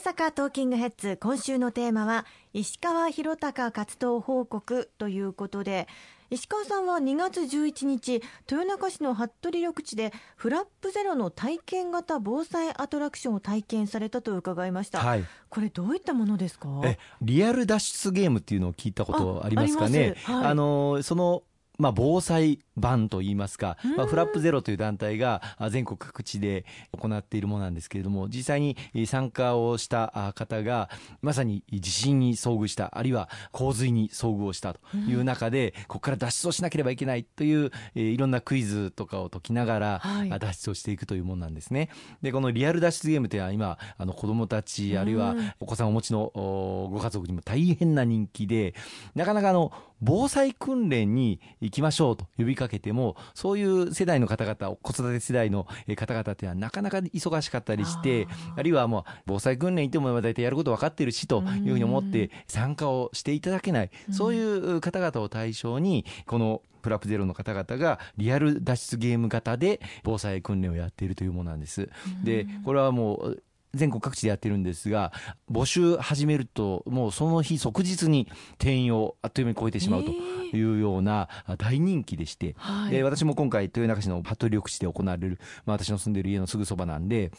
[0.00, 5.88] 阪トーキングヘッズ今週のテーマは石川博隆活動報告ということで
[6.30, 16.68] 石川さんは2月11日豊中市の服部緑地でフラップゼロの体験型防災アトラクションを体験されたと伺いました、はい、これどういったものですか？
[16.84, 20.14] えリアル脱出ゲームっていうのを聞いたことありますかね？
[20.28, 21.42] あ、はい、あのその
[21.80, 26.64] まあ、防災版といいますか、まあ、フラップゼロという団体が全国各地で
[26.96, 28.76] 行っているものなんですけれども実際に
[29.06, 30.90] 参加をした方が
[31.22, 40.02] まさに地震に遭遇したあるいは洪水に遭遇をしたという中で、ここから脱出をしなければいけないといういろんなクイズとかを解きながら
[40.38, 41.88] 脱出をしていくというものなんですね。
[42.22, 48.74] でこのリアル脱出ゲームというのは今あの子どもたちあるいはお子さんをお持ちのご家族にも大変な人気で
[49.14, 55.66] なかなかあの防災訓練に行きましょうと呼びかけてもそういう世代の方々子育て世代の
[55.96, 71.88] 方々っていうのはなかなか忙しかったりしてあるいはもう防災訓練行っても大体やること分かってるしというふうに思って参加をしていただけないそういう方々を対象にこのプラプゼロの方々がリアル脱出ゲーム型で防災訓練をやっているというものなんです。
[72.24, 73.42] でこれはもう
[73.74, 75.12] 全国各地でやってるんですが
[75.50, 82.56] 募集始めるともうその日即日に定員をあっという間に超えてしまうというような大人気でして、
[82.90, 87.30] で私も今回豊中市のパトリ緑地で行われる、まあ、私の住んでいる家のすぐそばなんで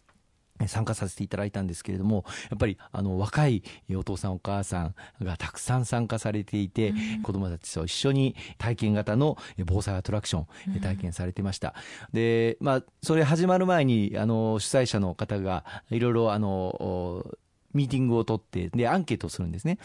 [0.68, 3.64] 参加させていただいたんですけれどもやっぱりあの若い
[3.96, 11.76] お父さんお母さんがたくさん参加されていて、うん、子どもたちと一緒に体験型の防災アトラクション体験されてました、
[12.14, 17.26] うん、でまあそれ始まる前にあの主催者の方がいろいろあの
[17.74, 19.78] ミーティングを取ってでアンケートをするんですね。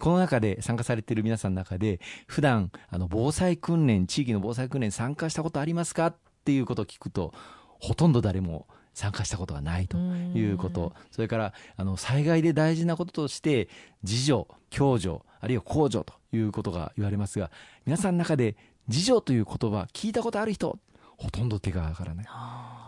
[0.00, 6.08] この中で参加されている皆さんの中で普段あの防災訓練地域の防災訓練参加したことありますか？
[6.08, 7.32] っていうことを聞くと
[7.78, 8.66] ほとんど誰も
[8.98, 10.92] 参加したことがないということ。
[11.12, 13.68] それからあの災害で大事なこととして
[14.02, 17.52] 自助共助あるいは公助ということが言われますが
[17.86, 18.56] 皆さんの中で
[18.88, 20.80] 自助という言葉聞いたことある人
[21.16, 22.26] ほとんど手が上がらない。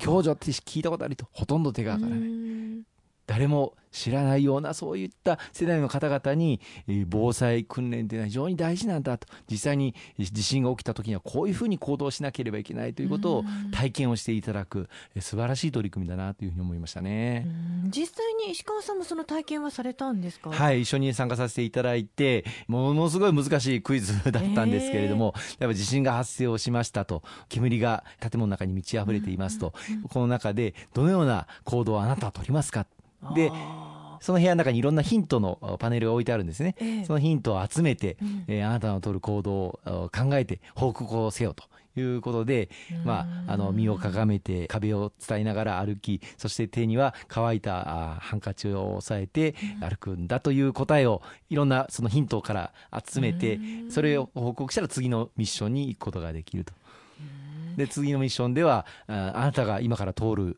[0.04, 2.28] 共助って聞いたことある人ほとんど手が上がらない
[3.30, 6.60] 誰も知らないようなそういった世代の方々に
[7.06, 9.28] 防災訓練というのは非常に大事なんだと。
[9.48, 14.88] 実際に地震が起きた時にはこういうふうに行動しなければいけないということを体験をしていただく
[15.20, 17.46] 素晴らしい取り組みだなというふうに思いましたね。
[17.86, 20.50] 実際に石川さんもその体験はされたんですか？
[20.50, 29.72] はい一緒に参加させていただいてものすごい難しいクイズだったんですけれども、やっぱ地震が発生をしましたと煙が建物の中に満ち溢れていますと、
[30.10, 32.86] この中でどのような行動をあなたは取りますか？
[33.34, 33.52] で
[34.20, 41.64] その部屋の中にいろんなヒントのパネルが置いてあるんですね、ええ、そのヒントを集めて、うん、えー、あなたの取る行動を考えて報告をせよと
[41.96, 42.68] いうことで、
[43.04, 52.72] まあ、あの身をかがめて壁を伝いながら歩きそして手には乾いたハンカチを押さえて歩くんだという答えをいろんなそのヒントから
[53.04, 53.58] 集めて
[53.88, 56.72] それを報告したら次のミッションに行くことができると。
[57.76, 60.56] で次のミッションではあなたが今から通る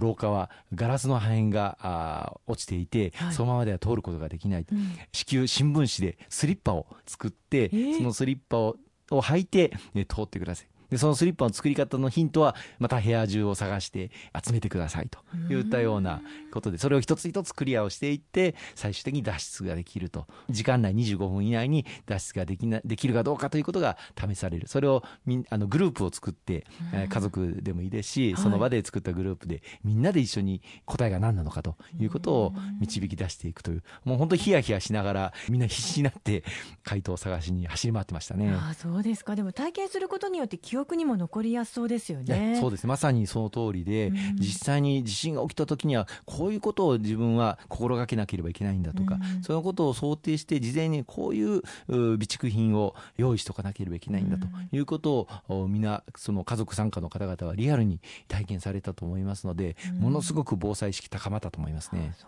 [0.00, 8.76] 廊下はガラスの破片が落ちていて、はい、そのままでは通ることができない、うん、至急新聞紙でスリッパを作って、えー、そのスリッパを
[9.10, 14.10] を履いて、ね、通ってくださいでそのスリッパの作り方のヒントはまた部屋中を探して
[14.44, 15.18] 集めてくださいと
[15.52, 16.22] いったような
[16.52, 20.26] ことでそれを一つ一つクリアをしていって最終的に脱出ができると。
[20.50, 24.68] 時間内25分以内に脱出ができなできるかどうかということが試される。
[24.68, 33.82] それをみあのグループを作って、え家族でもいいですしその場で作ったグループでみんなで一緒に答えが何なのかということを導き出していくという。
[34.04, 36.44] もう本当にヒヤヒヤしながらみんな必死になって
[36.82, 38.50] 回答を探しに走り回ってましたね。
[38.50, 39.36] あそうですか。
[39.36, 42.58] でも体験することによって記憶憶にも残りやすそうですよね。
[42.60, 62.14] そうですまさにその通りで、うん、実際に地震が起きた時にはこういうことを自分は心がけなければいけないんだとか、うん、そのことを想定して事前にこういう備蓄品を用意しておかなければいけないんだということを、みんなその家族参加の方々はリアルに体験されたと思いますので、ものすごく防災意識高まったと思いますね。
[62.18, 62.26] そ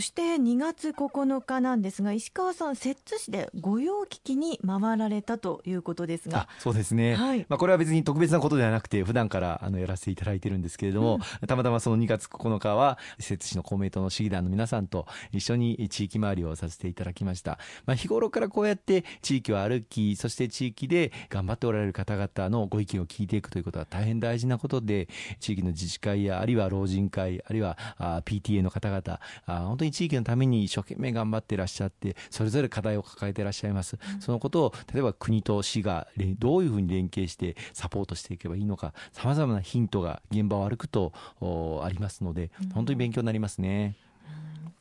[0.00, 6.48] して2月9日なんですが石川さん摂津市で御用聞きに回られたということですが。
[6.58, 25.08] そうですね、はい、まあ、これは別に特別なことではなくて普段からあのやらせていただいてるんですけれども、うん、たまたまその2月9日は摂津市の公明党の市議団の皆さんと一緒に地域回りをさせていただきました、まあ、日頃からこうやって地域を歩きそして地域で頑張っておられる方々のご意見を聞いていくということは大変大事なことで
[25.40, 36.08] 地域の自治会やあるいは老人会あるいはあ PTA の方々方あ本当に地域のために一生懸命頑張っていらっしゃってそれぞれ課題を抱えていらっしゃいます、うん、そのことを例えば国と市が
[36.38, 43.96] どういうふうに連携してサポートしていけばいいのかさまざまなヒントが現場を歩くとありますので本当に勉強になりますね。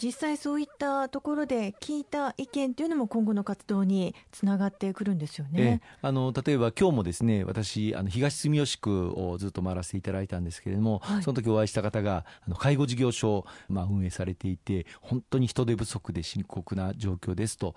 [0.01, 5.81] 実際そういったところで聞いた意見というのも今後の活動につながってくるんですよね。
[6.01, 17.75] あの例えば今日もですね私あの東住吉区をずっと回らせていただいたんですけれども、はい、その時お会いした方があの介護事業所を、まあ、運営されていて本当に人手不足で深刻な状況ですと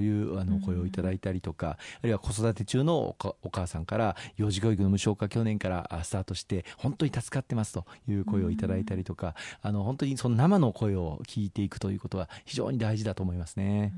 [0.00, 13.92] いうあの声をいただいたりとか、あるいは子育て中のお母さんから幼児教育の無償化去年からスタートして本当に助かってますという声をいただいたりとか、あの本当にその生の声を聞いていくということは非常に大事だと思いますね。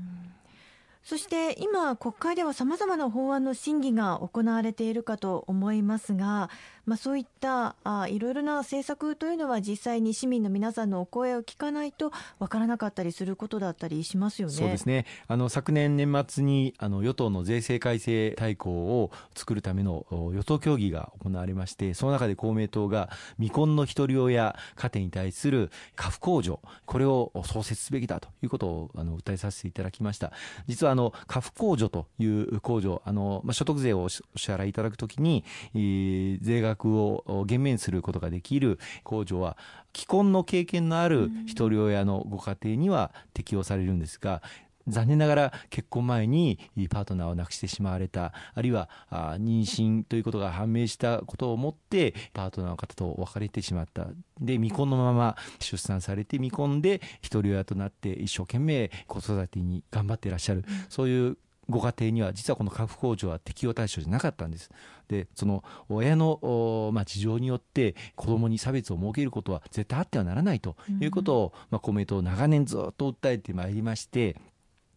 [1.05, 6.49] そして今、国会ではさまざまな法案の審議が行われているかと思いますが、
[6.85, 14.53] まあ、そういったあいろいろな政策というのは実際に市民の皆さんのお声を聞かないと分からなかったりすることだったりしますよね。
[14.53, 30.31] そうですねあの昨年年末にあの与党の税制改正大綱を作るための与党協議が行われましてその中で公明党が未婚の一人親家庭に対する家父控除これを創設すべきだということをあの訴えさせていただきました
[30.67, 35.43] 実はあの家父控除という控除あの、まあ、所得税をお支払いいただくときに、
[35.73, 39.57] えー、税額を減免することができる控除は
[39.95, 44.41] 既婚の経験のある一人親のご家庭には適用されるんですが、
[44.87, 46.59] 残念ながら結婚前に
[46.91, 54.05] パートナーを亡くしてしまわれたあるいは妊娠ということが判明したことをもってパートナーの方と別れてしまった。
[54.39, 61.37] で未婚のまま出産されて未婚で一人親となって一生懸命子育てに頑張っていらっしゃる、そういう
[61.69, 64.69] ご家庭には実はこの家父控除は適用対象じゃなかったんです。
[65.07, 74.35] でその親の、まあ、事情によって子どもに差別を設けることは絶対あってはならないということを、まあ、公明党長年ずっと訴えてまいりまして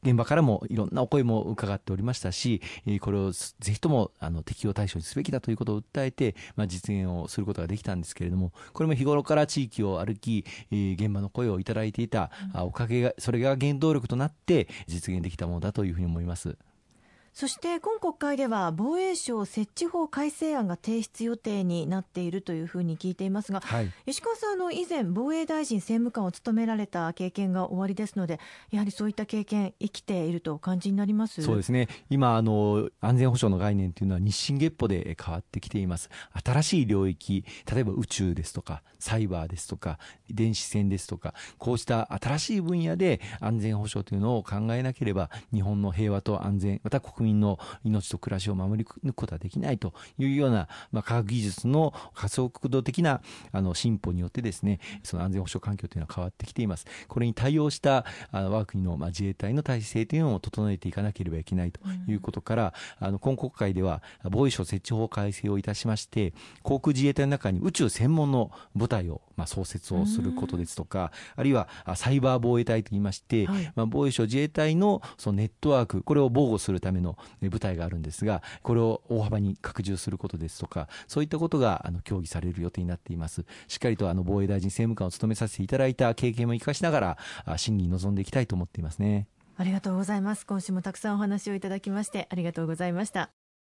[0.02, 2.62] 現場からもいろんなお声も伺っておりましたし、
[3.00, 16.56] これをぜひともあの適用対象にすべきだということを訴えて、まあ、実現をすることができたんですけれども、これも日頃から地域を歩き、現場の声をいただいていたおかげが、それが原動力となって実現できたものだというふうに思います。
[17.38, 28.40] そして今国会では防衛省設置法改正案が提出予定になっているというふうに聞いていますが、はい、石川さんの以前防衛大臣政務官を務められた経験が終わりですので
[28.72, 31.40] やはりそういった経験生きているとお感じになります？
[31.40, 31.86] そうですね。
[32.10, 36.10] 今あの安全保障の概念というのは日進月歩で変わってきています。
[36.44, 53.20] 新しい領域例えば宇宙ですとかサイバーですとか電子戦ですとかこうした新しい分野で安全保障というのを考えなければ日本の平和と安全また国民民の命と暮らしを守り抜くことはできないというような、まあ、科学技術の加速度的な
[53.52, 56.86] あの進歩によってですねその安全保障環境というのは変わってきています。
[57.08, 66.32] これに対応したあの我が国の、まあ、自衛隊の体制というのを整えていかなければいけないということから、うん、あの今国会では防衛省設置法改正をいたしまして
[66.62, 83.44] 航空自衛隊の中に宇宙専門の部隊を、まあ、創設をすることですとか、あるいはサイバー防衛隊といいまして、はい、まあ、防衛省自衛隊のそのネットワークこれを防護するための部隊があるんですがこれを大幅に拡充することですとかそういったことがあの協議される予定になっています。
[83.66, 87.00] しっかりとあの防衛大臣政務官を務めさせていただいた経験も生かしなが
[87.46, 89.28] ら審議に臨んでいきたいと思っていますね。
[89.56, 90.46] ありがとうございます。
[90.46, 93.37] 今週もたくさんお話をいただきましてありがとうございました。